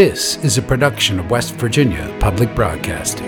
[0.00, 3.26] This is a production of West Virginia Public Broadcasting.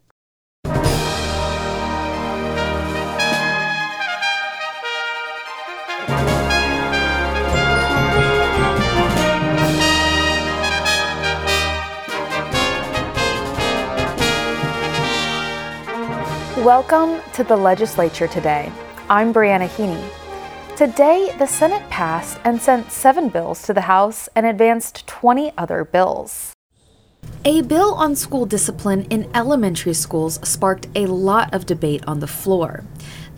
[16.66, 18.72] Welcome to the legislature today.
[19.08, 20.02] I'm Brianna Heaney.
[20.76, 25.84] Today, the Senate passed and sent seven bills to the House and advanced 20 other
[25.84, 26.52] bills.
[27.44, 32.26] A bill on school discipline in elementary schools sparked a lot of debate on the
[32.26, 32.82] floor.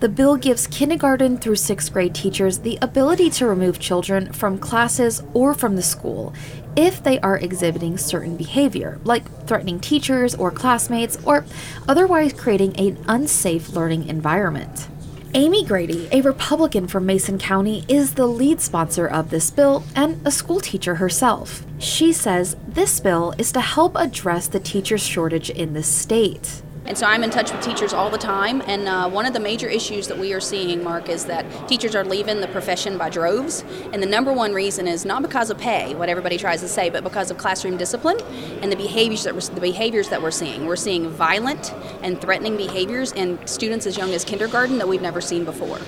[0.01, 5.25] The bill gives kindergarten through sixth grade teachers the ability to remove children from classes
[5.35, 6.33] or from the school
[6.77, 11.45] if they are exhibiting certain behavior, like threatening teachers or classmates, or
[11.89, 14.87] otherwise creating an unsafe learning environment.
[15.35, 20.25] Amy Grady, a Republican from Mason County, is the lead sponsor of this bill and
[20.25, 21.67] a school teacher herself.
[21.81, 26.63] She says this bill is to help address the teacher shortage in the state.
[26.89, 28.63] And so I'm in touch with teachers all the time.
[28.67, 31.95] And uh, one of the major issues that we are seeing, Mark, is that teachers
[31.95, 33.63] are leaving the profession by droves.
[33.93, 36.89] And the number one reason is not because of pay, what everybody tries to say,
[36.89, 38.19] but because of classroom discipline
[38.63, 40.65] and the behaviors that we're, the behaviors that we're seeing.
[40.65, 45.21] We're seeing violent and threatening behaviors in students as young as kindergarten that we've never
[45.21, 45.79] seen before.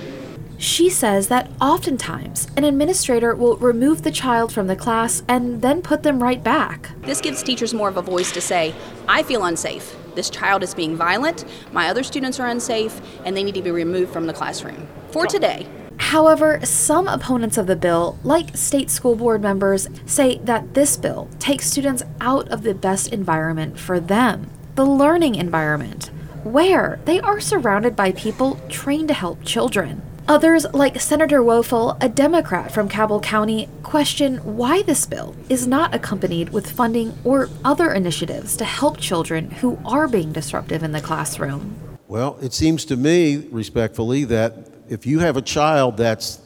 [0.59, 5.81] She says that oftentimes an administrator will remove the child from the class and then
[5.81, 6.91] put them right back.
[7.01, 8.75] This gives teachers more of a voice to say,
[9.09, 9.97] I feel unsafe.
[10.15, 13.71] This child is being violent, my other students are unsafe, and they need to be
[13.71, 14.89] removed from the classroom.
[15.11, 15.67] For today,
[16.01, 21.29] However, some opponents of the bill, like state school board members, say that this bill
[21.39, 26.07] takes students out of the best environment for them the learning environment,
[26.43, 30.01] where they are surrounded by people trained to help children.
[30.31, 35.93] Others, like Senator Woelfel, a Democrat from Cabell County, question why this bill is not
[35.93, 41.01] accompanied with funding or other initiatives to help children who are being disruptive in the
[41.01, 41.77] classroom.
[42.07, 46.41] Well, it seems to me, respectfully, that if you have a child that's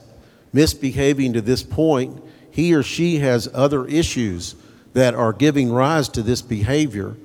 [0.55, 4.55] misbehaving to this point, he or she has other issues
[4.95, 7.17] that are giving rise to this behavior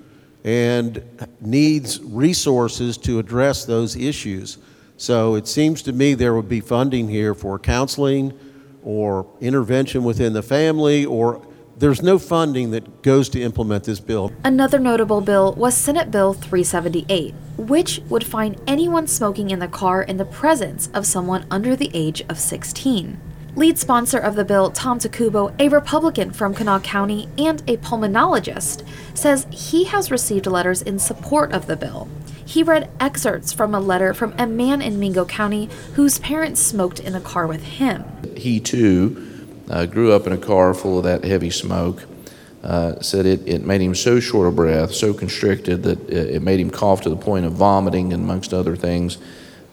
[0.43, 1.01] and
[1.39, 4.57] needs resources to address those issues.
[4.99, 8.37] So it seems to me there would be funding here for counseling
[8.83, 11.41] or intervention within the family or
[11.77, 14.33] there's no funding that goes to implement this bill.
[14.43, 20.03] Another notable bill was Senate Bill 378, which would fine anyone smoking in the car
[20.03, 23.21] in the presence of someone under the age of 16.
[23.55, 28.85] Lead sponsor of the bill, Tom Takubo, a Republican from Kanawha County and a pulmonologist,
[29.13, 32.09] says he has received letters in support of the bill
[32.49, 36.99] he read excerpts from a letter from a man in Mingo County whose parents smoked
[36.99, 38.03] in a car with him.
[38.35, 42.05] He too uh, grew up in a car full of that heavy smoke.
[42.63, 46.59] Uh, said it, it made him so short of breath, so constricted that it made
[46.59, 49.17] him cough to the point of vomiting, and amongst other things.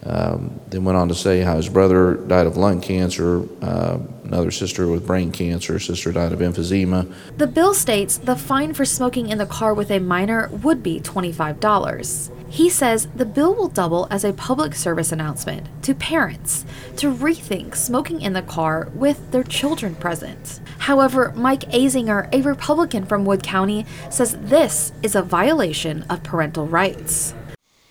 [0.05, 4.51] Um, then went on to say how his brother died of lung cancer, uh, another
[4.51, 7.13] sister with brain cancer, sister died of emphysema.
[7.37, 11.01] The bill states the fine for smoking in the car with a minor would be
[11.01, 12.31] $25.
[12.49, 16.65] He says the bill will double as a public service announcement to parents
[16.97, 20.61] to rethink smoking in the car with their children present.
[20.79, 26.67] However, Mike Azinger, a Republican from Wood County, says this is a violation of parental
[26.67, 27.35] rights.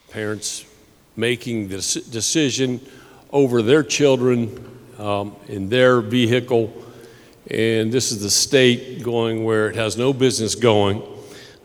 [0.10, 0.66] Parents
[1.16, 2.80] making this decision
[3.32, 6.74] over their children um, in their vehicle,
[7.50, 11.02] and this is the state going where it has no business going.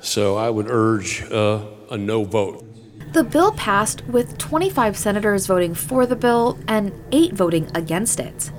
[0.00, 2.64] So I would urge uh, a no vote.
[3.12, 8.50] The bill passed with 25 senators voting for the bill and 8 voting against it.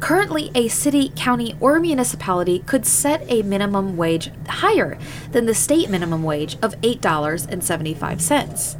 [0.00, 4.96] Currently, a city, county, or municipality could set a minimum wage higher
[5.32, 8.76] than the state minimum wage of $8.75.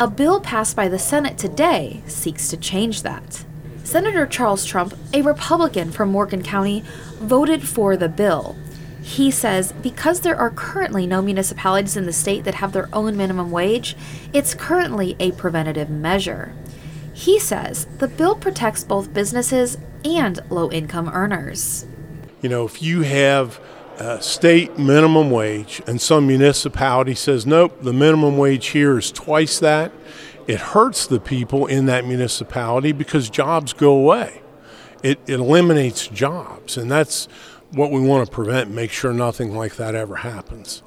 [0.00, 3.44] A bill passed by the Senate today seeks to change that.
[3.84, 6.82] Senator Charles Trump, a Republican from Morgan County,
[7.20, 8.56] voted for the bill.
[9.02, 13.16] He says because there are currently no municipalities in the state that have their own
[13.16, 13.94] minimum wage,
[14.32, 16.54] it's currently a preventative measure.
[17.12, 21.86] He says the bill protects both businesses and low income earners.
[22.40, 23.60] You know, if you have
[23.98, 29.58] a state minimum wage and some municipality says, nope, the minimum wage here is twice
[29.60, 29.92] that,
[30.46, 34.42] it hurts the people in that municipality because jobs go away.
[35.02, 37.28] It, it eliminates jobs, and that's
[37.72, 40.82] what we want to prevent, make sure nothing like that ever happens.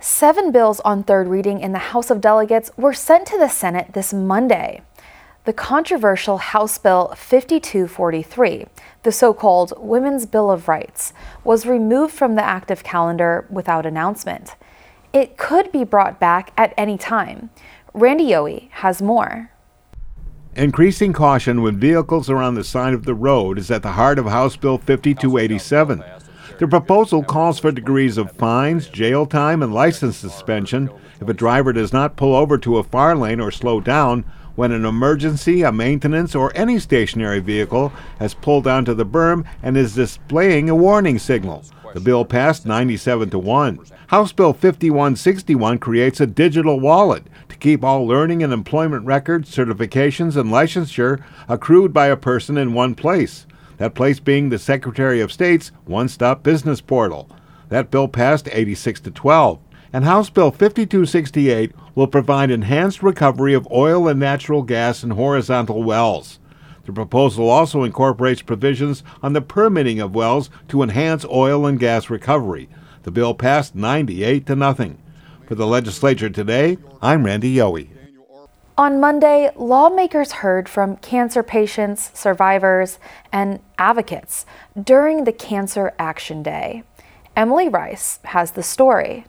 [0.00, 3.92] Seven bills on third reading in the House of Delegates were sent to the Senate
[3.92, 4.82] this Monday.
[5.44, 8.66] The controversial House Bill 5243,
[9.02, 11.12] the so called Women's Bill of Rights,
[11.42, 14.54] was removed from the active calendar without announcement.
[15.12, 17.50] It could be brought back at any time.
[17.94, 19.50] Randy Yohe has more.
[20.56, 24.18] Increasing caution when vehicles are on the side of the road is at the heart
[24.18, 26.02] of House Bill 5287.
[26.58, 30.90] The proposal calls for degrees of fines, jail time, and license suspension
[31.20, 34.24] if a driver does not pull over to a far lane or slow down
[34.54, 39.76] when an emergency, a maintenance, or any stationary vehicle has pulled onto the berm and
[39.76, 41.64] is displaying a warning signal.
[41.92, 43.78] The bill passed 97 to 1.
[44.06, 50.36] House Bill 5161 creates a digital wallet to keep all learning and employment records, certifications,
[50.36, 53.46] and licensure accrued by a person in one place.
[53.76, 57.28] That place being the Secretary of State's one stop business portal.
[57.68, 59.58] That bill passed 86 to 12.
[59.92, 65.82] And House Bill 5268 will provide enhanced recovery of oil and natural gas in horizontal
[65.82, 66.38] wells.
[66.84, 72.10] The proposal also incorporates provisions on the permitting of wells to enhance oil and gas
[72.10, 72.68] recovery.
[73.04, 74.98] The bill passed 98 to nothing.
[75.46, 77.88] For the legislature today, I'm Randy Yohe.
[78.78, 82.98] On Monday, lawmakers heard from cancer patients, survivors,
[83.30, 84.46] and advocates
[84.82, 86.82] during the Cancer Action Day.
[87.36, 89.26] Emily Rice has the story.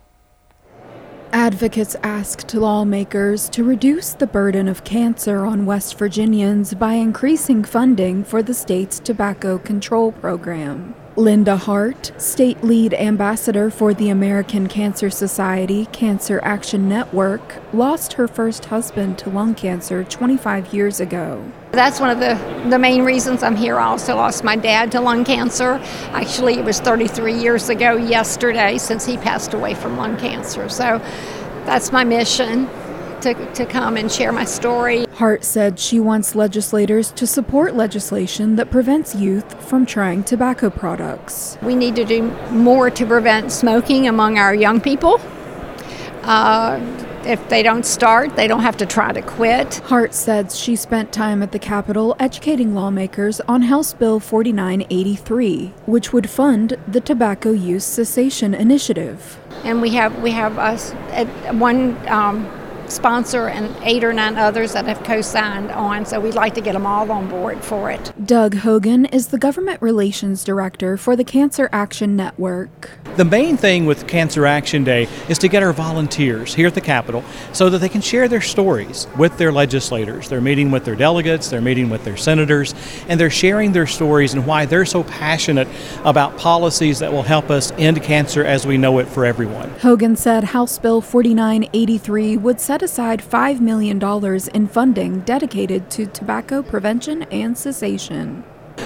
[1.34, 8.24] Advocates asked lawmakers to reduce the burden of cancer on West Virginians by increasing funding
[8.24, 10.94] for the state's tobacco control program.
[11.16, 18.28] Linda Hart, state lead ambassador for the American Cancer Society Cancer Action Network, lost her
[18.28, 21.52] first husband to lung cancer 25 years ago.
[21.72, 22.34] That's one of the,
[22.68, 23.78] the main reasons I'm here.
[23.78, 25.80] I also lost my dad to lung cancer.
[26.14, 30.68] Actually, it was 33 years ago yesterday since he passed away from lung cancer.
[30.68, 30.98] So
[31.66, 32.68] that's my mission
[33.24, 35.06] to, to come and share my story.
[35.16, 41.58] Hart said she wants legislators to support legislation that prevents youth from trying tobacco products.
[41.62, 45.20] We need to do more to prevent smoking among our young people.
[46.24, 46.80] Uh,
[47.26, 49.76] if they don't start, they don't have to try to quit.
[49.86, 56.12] Hart said she spent time at the Capitol educating lawmakers on House Bill 4983, which
[56.12, 59.40] would fund the Tobacco Use Cessation Initiative.
[59.64, 60.92] And we have we have us
[61.52, 62.46] one um,
[62.92, 66.06] sponsor and eight or nine others that have co-signed on.
[66.06, 68.14] So we'd like to get them all on board for it.
[68.26, 72.92] Doug Hogan is the government relations director for the Cancer Action Network.
[73.16, 76.82] The main thing with Cancer Action Day is to get our volunteers here at the
[76.82, 80.30] Capitol so that they can share their stories with their legislators.
[80.30, 82.74] They're meeting with their delegates, they're meeting with their senators,
[83.08, 85.68] and they're sharing their stories and why they're so passionate
[86.04, 89.70] about policies that will help us end cancer as we know it for everyone.
[89.82, 94.02] Hogan said House Bill 4983 would set aside $5 million
[94.54, 98.44] in funding dedicated to tobacco prevention and cessation.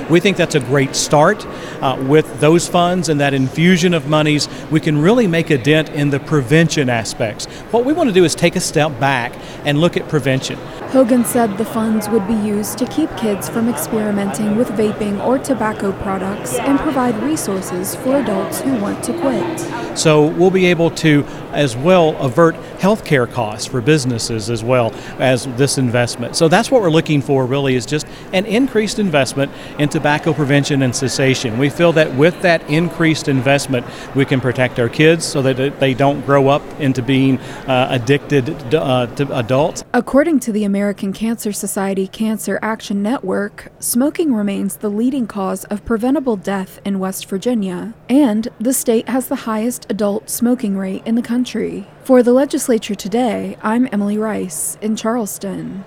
[0.10, 1.46] We think that's a great start.
[1.82, 5.90] Uh, with those funds and that infusion of monies, we can really make a dent
[5.90, 7.47] in the prevention aspects.
[7.72, 9.34] What we want to do is take a step back
[9.66, 10.58] and look at prevention.
[10.92, 15.38] Hogan said the funds would be used to keep kids from experimenting with vaping or
[15.38, 19.98] tobacco products and provide resources for adults who want to quit.
[19.98, 25.46] So we'll be able to as well avert healthcare costs for businesses as well as
[25.58, 26.36] this investment.
[26.36, 30.84] So that's what we're looking for really is just an increased investment in tobacco prevention
[30.84, 31.58] and cessation.
[31.58, 35.94] We feel that with that increased investment, we can protect our kids so that they
[35.94, 39.84] don't grow up into being uh, addicted uh, to adults.
[39.94, 45.86] According to the American Cancer Society Cancer Action Network, smoking remains the leading cause of
[45.86, 51.16] preventable death in West Virginia, and the state has the highest adult smoking rate in
[51.16, 51.88] the country.
[52.04, 55.84] For the legislature today, I'm Emily Rice in Charleston.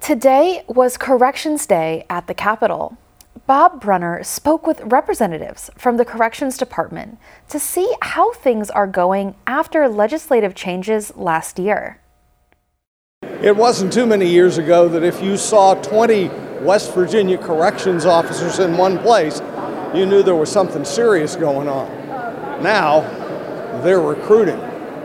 [0.00, 2.98] Today was Corrections Day at the Capitol.
[3.46, 7.18] Bob Brunner spoke with representatives from the Corrections Department
[7.50, 12.00] to see how things are going after legislative changes last year.
[13.42, 16.28] It wasn't too many years ago that if you saw 20
[16.62, 19.42] West Virginia corrections officers in one place,
[19.94, 21.90] you knew there was something serious going on.
[22.62, 23.02] Now,
[23.82, 24.58] they're recruiting.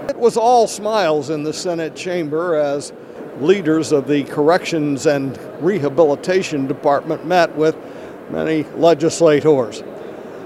[0.07, 2.93] It was all smiles in the Senate chamber as
[3.41, 7.75] leaders of the Corrections and Rehabilitation Department met with
[8.31, 9.83] many legislators.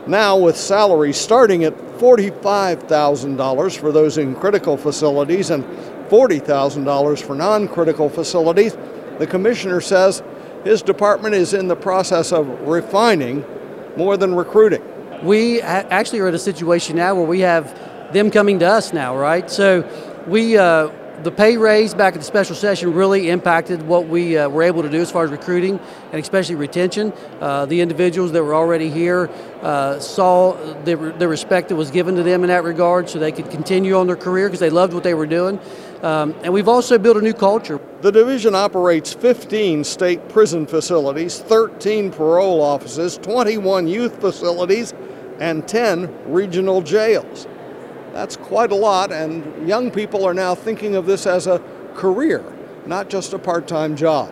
[0.05, 5.63] Now, with salaries starting at $45,000 for those in critical facilities and
[6.09, 8.77] $40,000 for non critical facilities.
[9.19, 10.21] The commissioner says
[10.63, 13.45] his department is in the process of refining
[13.95, 14.83] more than recruiting.
[15.23, 19.17] We actually are in a situation now where we have them coming to us now,
[19.17, 19.49] right?
[19.49, 19.87] So
[20.27, 20.89] we uh,
[21.21, 24.81] the pay raise back at the special session really impacted what we uh, were able
[24.81, 25.79] to do as far as recruiting
[26.11, 27.13] and especially retention.
[27.39, 29.29] Uh, the individuals that were already here
[29.61, 30.53] uh, saw
[30.83, 33.95] the, the, respect that was given to them in that regard so they could continue
[33.95, 35.59] on their career because they loved what they were doing.
[36.01, 37.79] Um, and we've also built a new culture.
[38.01, 44.93] The division operates 15 state prison facilities, 13 parole offices, 21 youth facilities,
[45.39, 47.47] and 10 regional jails.
[48.13, 51.59] That's quite a lot, and young people are now thinking of this as a
[51.95, 52.45] career,
[52.85, 54.31] not just a part time job.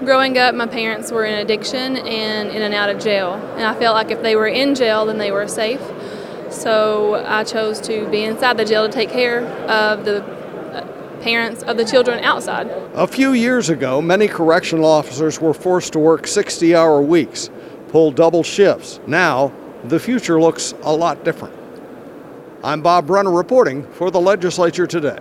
[0.00, 3.78] Growing up, my parents were in addiction and in and out of jail, and I
[3.78, 5.82] felt like if they were in jail, then they were safe.
[6.50, 10.86] So I chose to be inside the jail to take care of the uh,
[11.20, 12.68] parents of the children outside.
[12.94, 17.50] A few years ago, many correctional officers were forced to work 60 hour weeks,
[17.88, 19.00] pull double shifts.
[19.06, 19.52] Now,
[19.84, 21.61] the future looks a lot different.
[22.64, 25.18] I'm Bob Brunner reporting for the legislature today.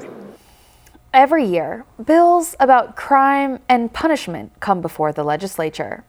[1.12, 6.04] Every year, bills about crime and punishment come before the legislature.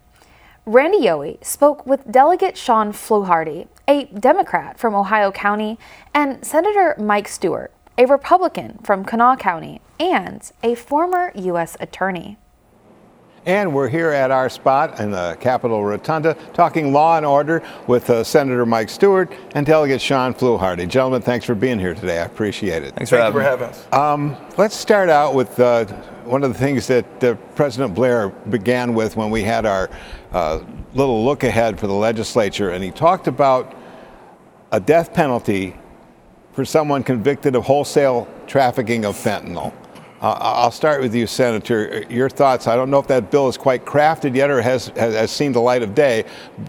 [0.67, 5.79] Randy Yohe spoke with Delegate Shawn Fluharty, a Democrat from Ohio County,
[6.13, 11.79] and Senator Mike Stuart, a Republican from Kanawha County and a former U.S.
[11.81, 12.37] Attorney.
[13.45, 18.09] And we're here at our spot in the Capitol Rotunda talking law and order with
[18.09, 20.89] uh, Senator Mike Stuart and Delegate Shawn Fluharty.
[20.89, 22.21] Gentlemen, thanks for being here today.
[22.21, 22.95] I appreciate it.
[22.95, 23.93] Thanks for, Thank having, for having us.
[23.93, 25.87] Um, let's start out with uh,
[26.23, 29.91] one of the things that uh, President Blair began with when we had our
[30.31, 30.61] uh,
[30.95, 33.75] little look ahead for the legislature, and he talked about
[34.71, 35.77] a death penalty
[36.53, 39.75] for someone convicted of wholesale trafficking of fentanyl.
[40.23, 42.05] Uh, I'll start with you, Senator.
[42.09, 42.69] Your thoughts.
[42.69, 45.51] I don't know if that bill is quite crafted yet or has, has, has, seen
[45.51, 46.25] the light of day,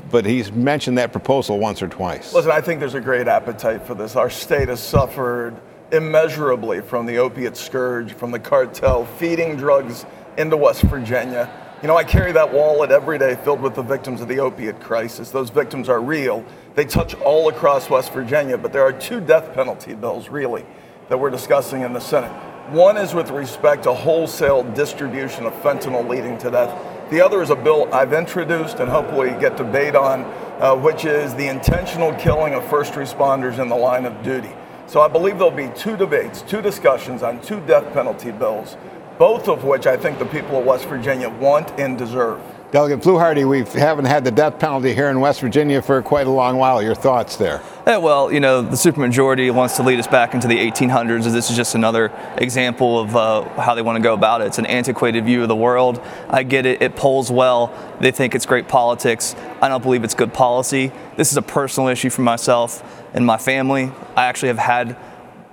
[0.10, 2.34] but he's mentioned that proposal once or twice.
[2.34, 4.16] Listen, I think there's a great appetite for this.
[4.16, 5.56] Our state has suffered
[5.92, 11.48] immeasurably from the opiate scourge, from the cartel feeding drugs into West Virginia.
[11.84, 14.80] You know, I carry that wallet every day filled with the victims of the opiate
[14.80, 15.30] crisis.
[15.30, 16.44] Those victims are real.
[16.74, 20.66] They touch all across West Virginia, but there are two death penalty bills, really,
[21.10, 22.32] that we're discussing in the Senate.
[22.70, 27.10] One is with respect to wholesale distribution of fentanyl leading to death.
[27.12, 30.22] The other is a bill I've introduced and hopefully get debate on,
[30.62, 34.52] uh, which is the intentional killing of first responders in the line of duty.
[34.88, 38.78] So I believe there'll be two debates, two discussions on two death penalty bills,
[39.20, 42.40] both of which I think the people of West Virginia want and deserve.
[42.74, 46.32] Delegate Fluharty, we haven't had the death penalty here in West Virginia for quite a
[46.32, 46.82] long while.
[46.82, 47.62] Your thoughts there?
[47.86, 51.32] Yeah, well, you know, the supermajority wants to lead us back into the 1800s.
[51.32, 54.46] This is just another example of uh, how they want to go about it.
[54.46, 56.02] It's an antiquated view of the world.
[56.32, 56.82] I get it.
[56.82, 57.72] It polls well.
[58.02, 59.36] They think it's great politics.
[59.62, 60.92] I don't believe it's good policy.
[61.16, 63.92] This is a personal issue for myself and my family.
[64.16, 64.98] I actually have had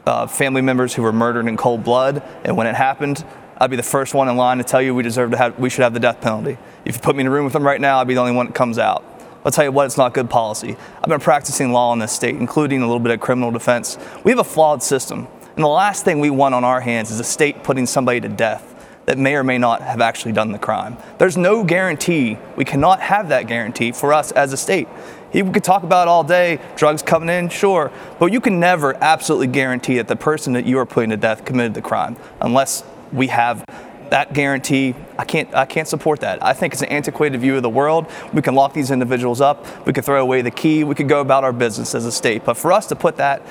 [0.07, 3.27] uh, family members who were murdered in cold blood, and when it happened,
[3.61, 5.69] I'd be the first one in line to tell you we deserve to have, we
[5.69, 6.57] should have the death penalty.
[6.87, 8.33] If you put me in a room with them right now, I'd be the only
[8.33, 9.05] one that comes out.
[9.45, 10.77] I'll tell you what, it's not good policy.
[10.97, 13.99] I've been practicing law in this state, including a little bit of criminal defense.
[14.25, 15.29] We have a flawed system.
[15.57, 18.29] And the last thing we want on our hands is a state putting somebody to
[18.31, 18.67] death
[19.05, 20.97] that may or may not have actually done the crime.
[21.19, 22.39] There's no guarantee.
[22.57, 24.89] We cannot have that guarantee for us as a state.
[25.35, 29.49] We could talk about all day, drugs coming in, sure, but you can never absolutely
[29.49, 33.27] guarantee that the person that you are putting to death committed the crime unless we
[33.29, 33.65] have
[34.11, 37.63] that guarantee i can't i can't support that i think it's an antiquated view of
[37.63, 40.95] the world we can lock these individuals up we could throw away the key we
[40.95, 43.43] could go about our business as a state but for us to put that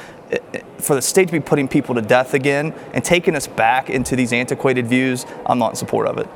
[0.77, 4.15] for the state to be putting people to death again and taking us back into
[4.15, 6.27] these antiquated views i'm not in support of it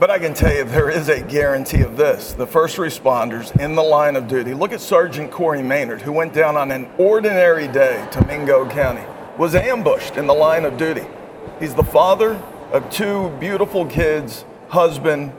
[0.00, 2.32] but I can tell you there is a guarantee of this.
[2.32, 4.54] The first responders in the line of duty.
[4.54, 9.04] Look at Sergeant Corey Maynard, who went down on an ordinary day to Mingo County,
[9.36, 11.04] was ambushed in the line of duty.
[11.60, 15.30] He's the father of two beautiful kids, husband,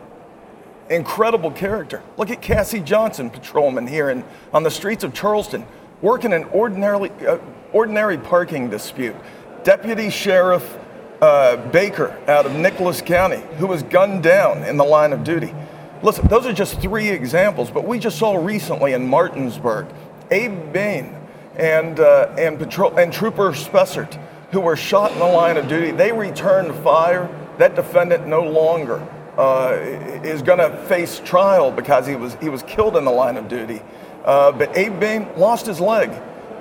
[0.87, 2.03] incredible character.
[2.15, 4.23] Look at Cassie Johnson, patrolman here in,
[4.53, 5.65] on the streets of Charleston,
[5.99, 7.39] working an ordinarily, uh,
[7.73, 9.15] ordinary parking dispute.
[9.63, 10.77] Deputy Sheriff
[11.23, 15.55] uh, Baker out of Nicholas County, who was gunned down in the line of duty.
[16.03, 19.87] Listen, those are just three examples, but we just saw recently in Martinsburg,
[20.29, 21.15] Abe Bain
[21.55, 24.19] and, uh, and, patrol, and Trooper Spessert
[24.51, 27.29] who were shot in the line of duty, they returned fire.
[27.57, 29.05] That defendant no longer
[29.37, 29.77] uh,
[30.23, 33.47] is going to face trial because he was he was killed in the line of
[33.47, 33.81] duty.
[34.25, 36.11] Uh, but Abe Bain lost his leg,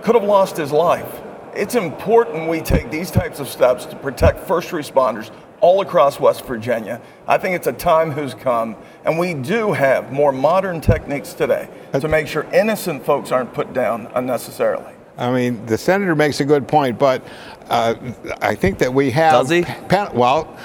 [0.03, 1.21] could have lost his life.
[1.55, 5.31] It's important we take these types of steps to protect first responders
[5.61, 7.03] all across West Virginia.
[7.27, 11.69] I think it's a time who's come, and we do have more modern techniques today
[11.93, 14.95] to make sure innocent folks aren't put down unnecessarily.
[15.21, 17.23] I mean, the senator makes a good point, but
[17.69, 17.95] uh,
[18.41, 19.33] I think that we have.
[19.33, 19.63] Does he?
[19.63, 20.57] Pen- well,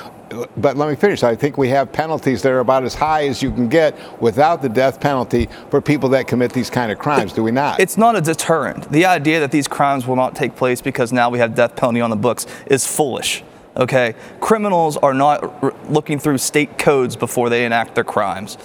[0.57, 1.23] but let me finish.
[1.23, 4.61] I think we have penalties that are about as high as you can get without
[4.61, 7.33] the death penalty for people that commit these kind of crimes.
[7.33, 7.79] Do we not?
[7.79, 8.91] It's not a deterrent.
[8.91, 12.01] The idea that these crimes will not take place because now we have death penalty
[12.01, 13.43] on the books is foolish.
[13.77, 18.57] Okay, criminals are not r- looking through state codes before they enact their crimes,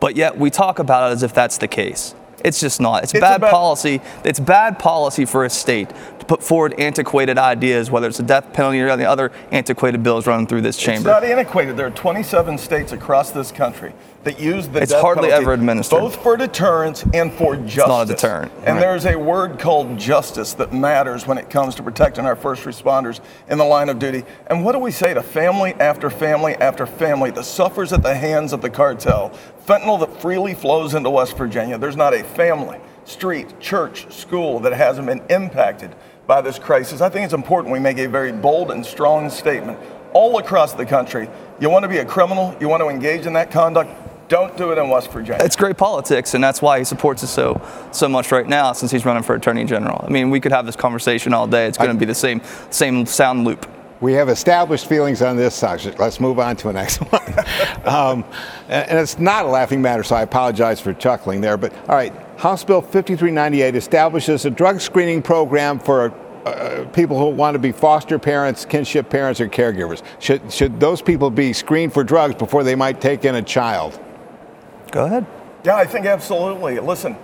[0.00, 2.16] but yet we talk about it as if that's the case.
[2.44, 3.02] It's just not.
[3.02, 4.00] It's, It's bad about- policy.
[4.24, 5.88] It's bad policy for a state
[6.18, 10.26] to put forward antiquated ideas, whether it's the death penalty or the other antiquated bills
[10.26, 11.10] running through this chamber.
[11.10, 11.76] It's not antiquated.
[11.76, 13.92] There are 27 states across this country
[14.26, 15.98] that use the It's death hardly penalty ever administered.
[16.00, 17.86] both for deterrence and for justice.
[17.88, 18.80] not a deterrent, And right.
[18.80, 23.20] there's a word called justice that matters when it comes to protecting our first responders
[23.48, 24.24] in the line of duty.
[24.48, 28.14] And what do we say to family after family after family that suffers at the
[28.14, 29.30] hands of the cartel?
[29.66, 31.78] Fentanyl that freely flows into West Virginia.
[31.78, 35.94] There's not a family, street, church, school that hasn't been impacted
[36.26, 37.00] by this crisis.
[37.00, 39.78] I think it's important we make a very bold and strong statement
[40.12, 41.28] all across the country.
[41.60, 43.90] You want to be a criminal, you want to engage in that conduct,
[44.28, 45.44] don't do it in West Virginia.
[45.44, 47.60] It's great politics, and that's why he supports it so
[47.92, 50.04] so much right now, since he's running for attorney general.
[50.06, 51.66] I mean, we could have this conversation all day.
[51.66, 52.40] It's going to be the same
[52.70, 53.70] same sound loop.
[54.00, 55.98] We have established feelings on this subject.
[55.98, 57.22] Let's move on to the next one.
[57.86, 58.24] um,
[58.68, 61.56] and and it's not a laughing matter, so I apologize for chuckling there.
[61.56, 66.12] But all right, House Bill 5398 establishes a drug screening program for
[66.46, 70.02] uh, people who want to be foster parents, kinship parents, or caregivers.
[70.20, 74.00] Should, should those people be screened for drugs before they might take in a child?
[74.90, 75.26] Go ahead.
[75.64, 76.78] Yeah, I think absolutely.
[76.78, 77.16] Listen,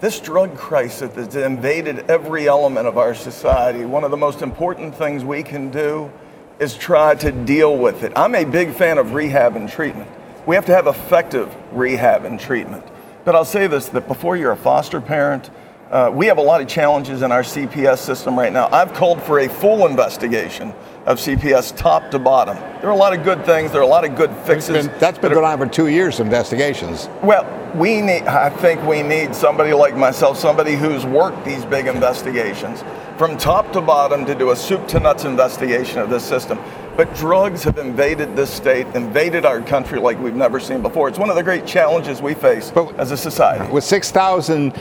[0.00, 3.84] this drug crisis has invaded every element of our society.
[3.84, 6.10] One of the most important things we can do
[6.58, 8.12] is try to deal with it.
[8.16, 10.10] I'm a big fan of rehab and treatment.
[10.46, 12.84] We have to have effective rehab and treatment.
[13.24, 15.50] But I'll say this that before you're a foster parent,
[15.90, 18.68] uh, we have a lot of challenges in our CPS system right now.
[18.72, 20.72] I've called for a full investigation
[21.04, 22.56] of CPS top to bottom.
[22.80, 24.88] There are a lot of good things, there are a lot of good fixes.
[24.98, 27.08] That's been going on for two years, investigations.
[27.22, 27.44] Well,
[27.76, 32.82] we need, I think we need somebody like myself, somebody who's worked these big investigations
[33.16, 36.58] from top to bottom to do a soup to nuts investigation of this system.
[36.96, 41.08] But drugs have invaded this state, invaded our country like we've never seen before.
[41.08, 43.70] It's one of the great challenges we face as a society.
[43.70, 44.74] With 6,000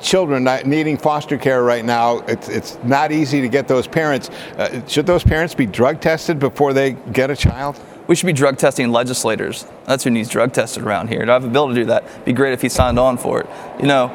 [0.00, 4.30] children needing foster care right now, it's, it's not easy to get those parents.
[4.56, 7.78] Uh, should those parents be drug tested before they get a child?
[8.06, 9.66] We should be drug testing legislators.
[9.84, 11.24] That's who needs drug tested around here.
[11.24, 13.40] To have a bill to do that, It'd be great if he signed on for
[13.40, 13.46] it.
[13.78, 14.10] You know,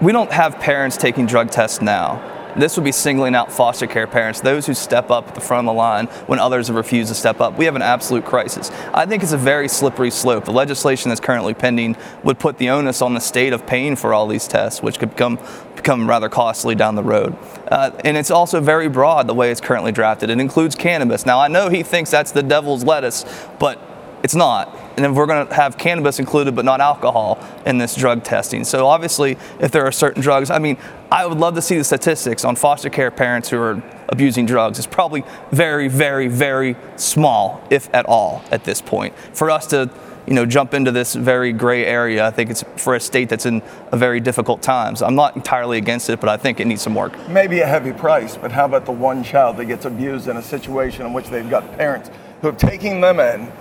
[0.00, 2.33] we don't have parents taking drug tests now.
[2.56, 5.66] This would be singling out foster care parents, those who step up at the front
[5.66, 7.58] of the line when others have refused to step up.
[7.58, 8.70] We have an absolute crisis.
[8.92, 10.44] I think it's a very slippery slope.
[10.44, 14.14] The legislation that's currently pending would put the onus on the state of paying for
[14.14, 15.38] all these tests, which could become
[15.74, 17.36] become rather costly down the road.
[17.68, 20.30] Uh, and it's also very broad the way it's currently drafted.
[20.30, 21.26] It includes cannabis.
[21.26, 23.24] Now I know he thinks that's the devil's lettuce,
[23.58, 23.78] but
[24.22, 24.74] it's not.
[24.96, 28.64] And if we're going to have cannabis included but not alcohol in this drug testing.
[28.64, 30.76] So obviously, if there are certain drugs, I mean,
[31.10, 34.78] I would love to see the statistics on foster care parents who are abusing drugs.
[34.78, 39.14] It's probably very, very, very small, if at all, at this point.
[39.32, 39.90] For us to
[40.26, 42.26] you know, jump into this very gray area.
[42.26, 45.02] I think it's for a state that's in a very difficult times.
[45.02, 47.12] I'm not entirely against it, but I think it needs some work.
[47.28, 50.42] Maybe a heavy price, but how about the one child that gets abused in a
[50.42, 53.52] situation in which they've got parents who are taking them in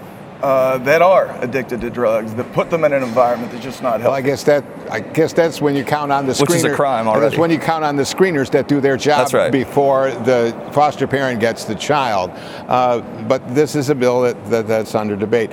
[0.44, 4.02] uh, that are addicted to drugs, that put them in an environment that's just not
[4.02, 4.04] healthy?
[4.04, 6.50] Well, I guess that I guess that's when you count on the screener.
[6.50, 9.20] Which is a crime That's when you count on the screeners that do their job
[9.20, 9.52] That's right.
[9.52, 12.32] before the foster parent gets the child.
[12.68, 15.52] Uh, but this is a bill that, that that's under debate.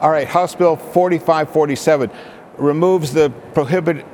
[0.00, 2.10] All right, House Bill 4547
[2.56, 4.06] removes the prohibit.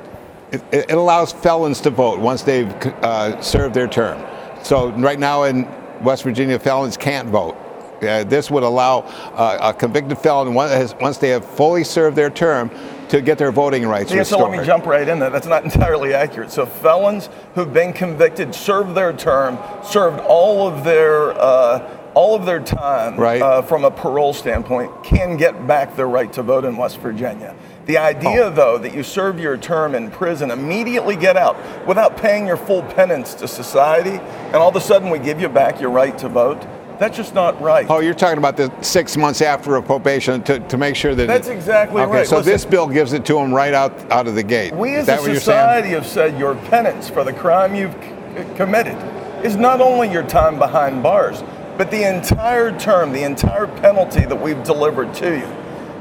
[0.50, 4.20] It, it allows felons to vote once they've uh, served their term.
[4.64, 5.68] So right now in
[6.02, 7.56] West Virginia, felons can't vote.
[8.02, 9.00] Uh, this would allow
[9.34, 12.70] uh, a convicted felon, once once they have fully served their term,
[13.08, 15.30] to get their voting rights Yeah, so let me jump right in there.
[15.30, 16.50] That's not entirely accurate.
[16.50, 22.46] So felons who've been convicted, served their term, served all of their uh, all of
[22.46, 23.42] their time Right.
[23.42, 27.54] uh, from a parole standpoint, can get back their right to vote in West Virginia.
[27.84, 31.56] The idea, though, that you serve your term in prison, immediately get out
[31.86, 35.50] without paying your full penance to society, and all of a sudden we give you
[35.50, 36.66] back your right to vote,
[36.98, 37.86] that's just not right.
[37.88, 41.26] Oh, you're talking about the six months after a probation to, to make sure that.
[41.26, 42.26] That's exactly okay, right.
[42.26, 42.52] so Listen.
[42.52, 44.74] this bill gives it to them right out out of the gate.
[44.74, 45.40] We as a what you're saying?
[45.40, 48.96] society have said your penance for the crime you've c- committed
[49.44, 51.42] is not only your time behind bars,
[51.76, 55.46] but the entire term, the entire penalty that we've delivered to you.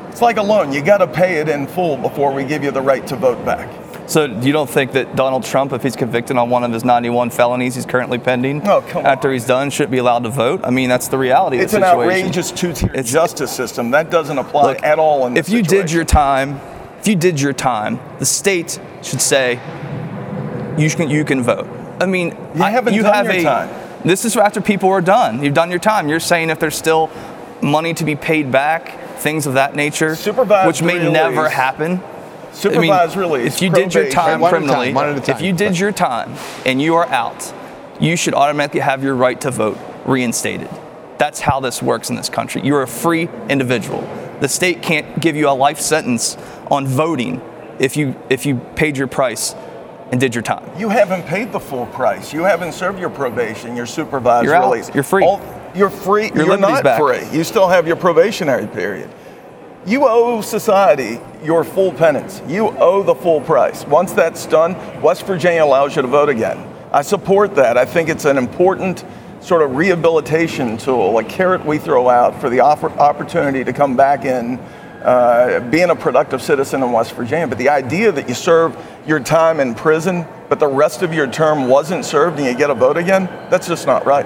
[0.09, 0.71] It's like a loan.
[0.71, 3.43] You got to pay it in full before we give you the right to vote
[3.43, 3.69] back.
[4.07, 7.31] So you don't think that Donald Trump, if he's convicted on one of his 91
[7.31, 10.61] felonies he's currently pending, oh, after he's done, shouldn't be allowed to vote?
[10.63, 12.19] I mean, that's the reality It's of an the situation.
[12.27, 13.91] outrageous two-tier justice system.
[13.91, 15.85] That doesn't apply Look, at all in if you situation.
[15.87, 16.59] did your time,
[16.99, 19.59] if you did your time, the state should say
[20.77, 21.67] you can you can vote.
[21.99, 23.43] I mean, You I- haven't you done have your a.
[23.43, 23.69] time.
[24.03, 25.41] This is after people are done.
[25.43, 26.09] You've done your time.
[26.09, 27.09] You're saying if there's still
[27.61, 31.11] money to be paid back, things of that nature, Supervised which may release.
[31.13, 32.01] never happen.
[32.55, 35.29] Supervised I mean, release, If you did your time One at a time, criminally, at
[35.29, 37.53] a if you did your time and you are out,
[37.99, 40.69] you should automatically have your right to vote reinstated.
[41.17, 42.61] That's how this works in this country.
[42.63, 44.01] You're a free individual.
[44.41, 46.37] The state can't give you a life sentence
[46.71, 47.41] on voting
[47.79, 49.53] if you if you paid your price
[50.11, 50.69] and did your time.
[50.79, 52.33] You haven't paid the full price.
[52.33, 54.71] You haven't served your probation, your supervised You're out.
[54.71, 54.93] release.
[54.93, 55.23] You're free.
[55.23, 55.41] All-
[55.75, 56.31] you're free.
[56.33, 57.01] Your you're not back.
[57.01, 57.37] free.
[57.37, 59.09] You still have your probationary period.
[59.85, 62.41] You owe society your full penance.
[62.47, 63.85] You owe the full price.
[63.85, 66.57] Once that's done, West Virginia allows you to vote again.
[66.91, 67.77] I support that.
[67.77, 69.05] I think it's an important
[69.41, 74.25] sort of rehabilitation tool, a carrot we throw out for the opportunity to come back
[74.25, 74.57] in,
[75.03, 77.47] uh, being a productive citizen in West Virginia.
[77.47, 81.27] But the idea that you serve your time in prison, but the rest of your
[81.27, 84.25] term wasn't served and you get a vote again, that's just not right.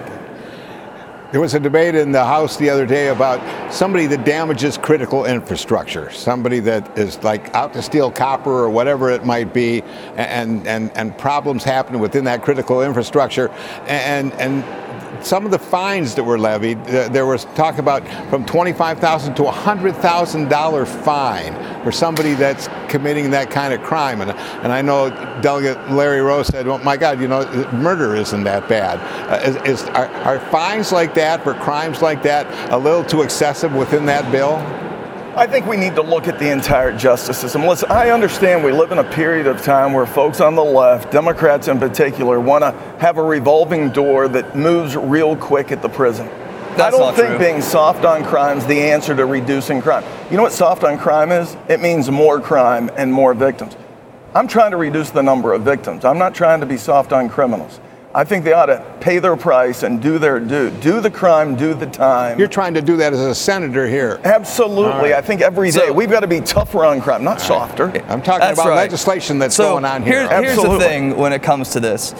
[1.31, 3.39] There was a debate in the House the other day about
[3.71, 9.11] somebody that damages critical infrastructure, somebody that is like out to steal copper or whatever
[9.11, 9.83] it might be,
[10.15, 13.49] and and and problems happen within that critical infrastructure,
[13.85, 14.63] and and.
[15.21, 19.45] Some of the fines that were levied, uh, there was talk about from 25,000 to
[19.51, 21.53] hundred thousand dollar fine
[21.83, 24.21] for somebody that's committing that kind of crime.
[24.21, 25.09] And and I know
[25.41, 29.81] Delegate Larry Rose said, "Well, my God, you know, murder isn't that bad." Uh, is,
[29.81, 34.05] is are, are fines like that for crimes like that a little too excessive within
[34.05, 34.57] that bill?
[35.35, 37.65] I think we need to look at the entire justice system.
[37.65, 41.11] Listen, I understand we live in a period of time where folks on the left,
[41.11, 45.87] Democrats in particular, want to have a revolving door that moves real quick at the
[45.87, 46.27] prison.
[46.75, 47.39] That's I don't think true.
[47.39, 50.03] being soft on crime is the answer to reducing crime.
[50.31, 51.55] You know what soft on crime is?
[51.67, 53.75] It means more crime and more victims.
[54.33, 56.05] I'm trying to reduce the number of victims.
[56.05, 57.79] I'm not trying to be soft on criminals.
[58.19, 60.71] I think they ought to pay their price and do their due.
[60.71, 62.37] Do the crime, do the time.
[62.37, 64.19] You're trying to do that as a senator here.
[64.25, 65.11] Absolutely.
[65.11, 65.13] Right.
[65.13, 67.85] I think every day we've got to be tougher on crime, not softer.
[68.09, 68.75] I'm talking That's about right.
[68.75, 70.27] legislation that's so going on here.
[70.27, 72.13] Here's, here's the thing when it comes to this.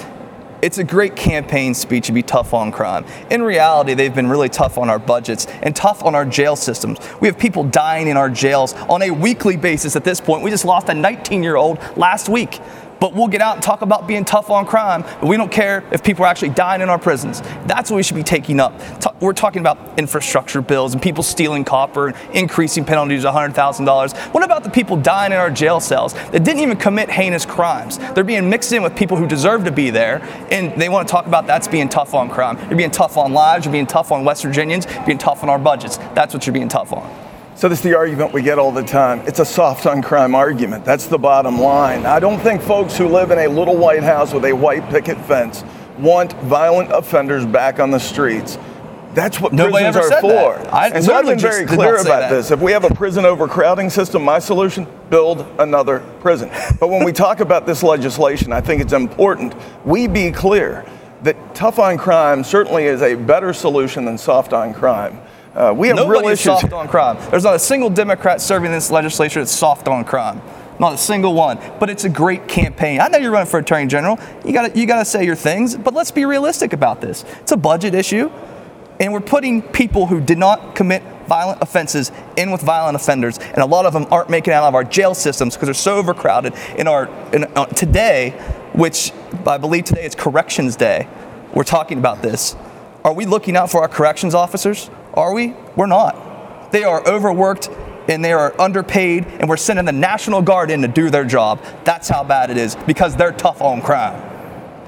[0.62, 3.06] It's a great campaign speech to be tough on crime.
[3.30, 6.98] In reality, they've been really tough on our budgets and tough on our jail systems.
[7.20, 10.44] We have people dying in our jails on a weekly basis at this point.
[10.44, 12.62] We just lost a 19 year old last week.
[13.00, 15.84] But we'll get out and talk about being tough on crime, but we don't care
[15.92, 17.42] if people are actually dying in our prisons.
[17.66, 18.74] That's what we should be taking up.
[19.22, 24.18] We're talking about infrastructure bills and people stealing copper and increasing penalties to $100,000.
[24.34, 27.98] What about the people dying in our jail cells that didn't even commit heinous crimes?
[28.14, 31.12] They're being mixed in with people who deserve to be there, and they want to
[31.12, 32.58] talk about that's being tough on crime.
[32.70, 35.50] You're being tough on lives, you're being tough on West Virginians, you're being tough on
[35.50, 35.98] our budgets.
[36.16, 37.29] That's what you're being tough on.
[37.60, 39.20] So this is the argument we get all the time.
[39.28, 40.86] It's a soft on crime argument.
[40.86, 42.06] That's the bottom line.
[42.06, 45.18] I don't think folks who live in a little white house with a white picket
[45.26, 45.66] fence
[45.98, 48.58] want violent offenders back on the streets.
[49.14, 50.64] That's what Nobody prisons are for.
[50.64, 50.74] that.
[50.74, 52.50] I and so I've been very clear about this.
[52.50, 56.50] If we have a prison overcrowding system, my solution, build another prison.
[56.80, 60.86] But when we talk about this legislation, I think it's important we be clear
[61.24, 65.20] that tough on crime certainly is a better solution than soft on crime.
[65.56, 66.60] Uh, we have Nobody real is issues.
[66.62, 67.18] soft on crime.
[67.32, 70.42] There's not a single Democrat serving in this legislature that's soft on crime.
[70.80, 71.60] Not a single one.
[71.80, 73.02] But it's a great campaign.
[73.02, 74.20] I know you're running for attorney general.
[74.46, 77.26] You got you got to say your things, but let's be realistic about this.
[77.42, 78.30] It's a budget issue,
[79.00, 83.58] and we're putting people who did not commit violent offenses in with violent offenders, and
[83.58, 85.98] a lot of them aren't making it out of our jail systems because they're so
[85.98, 86.54] overcrowded.
[86.78, 88.32] In our in, uh, today,
[88.74, 89.12] which
[89.46, 91.08] I believe today is Corrections Day,
[91.54, 92.56] we're talking about this.
[93.04, 94.90] Are we looking out for our corrections officers?
[95.14, 95.54] Are we?
[95.76, 96.72] We're not.
[96.72, 97.70] They are overworked
[98.08, 101.64] and they are underpaid, and we're sending the National Guard in to do their job.
[101.84, 104.20] That's how bad it is because they're tough on crime.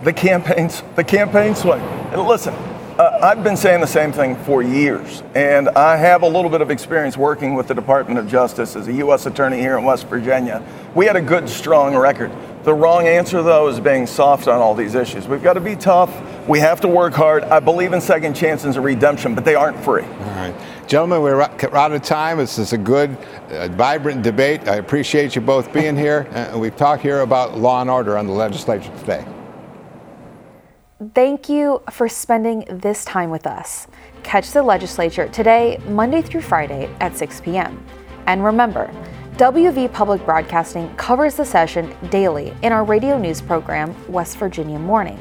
[0.04, 1.82] the campaigns, the campaign swing.
[2.16, 2.56] Listen,
[2.98, 6.62] uh, I've been saying the same thing for years, and I have a little bit
[6.62, 9.28] of experience working with the Department of Justice as a U.S.
[9.28, 10.64] attorney here in West Virginia.
[10.96, 12.32] We had a good, strong record.
[12.64, 15.28] The wrong answer, though, is being soft on all these issues.
[15.28, 16.10] We've got to be tough.
[16.48, 17.44] We have to work hard.
[17.44, 20.04] I believe in second chances and redemption, but they aren't free.
[20.04, 20.56] All right.
[20.88, 22.40] Gentlemen, we're out of time.
[22.40, 23.16] This is a good,
[23.50, 24.68] uh, vibrant debate.
[24.68, 26.28] I appreciate you both being here.
[26.42, 29.24] Uh, we've talked here about law and order on the legislature today.
[31.14, 33.88] thank you for spending this time with us.
[34.24, 37.86] Catch the legislature today, Monday through Friday at 6 p.m.
[38.26, 38.90] And remember,
[39.38, 45.20] WV Public Broadcasting covers the session daily in our radio news program, West Virginia Morning,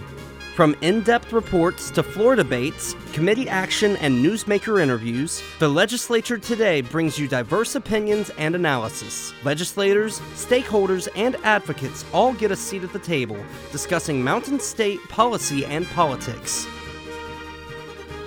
[0.55, 6.81] From in depth reports to floor debates, committee action, and newsmaker interviews, the legislature today
[6.81, 9.33] brings you diverse opinions and analysis.
[9.43, 15.65] Legislators, stakeholders, and advocates all get a seat at the table discussing Mountain State policy
[15.65, 16.67] and politics.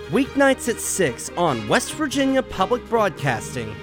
[0.09, 3.77] Weeknights at 6 on West Virginia Public Broadcasting.